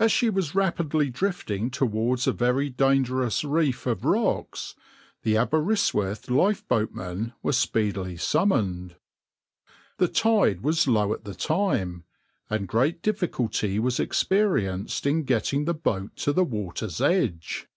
[0.00, 4.74] As she was rapidly drifting towards a very dangerous reef of rocks,
[5.22, 8.96] the Aberystwyth lifeboatmen were speedily summoned.
[9.98, 12.02] The tide was low at the time,
[12.50, 17.68] and great difficulty was experienced in getting the boat to the water's edge.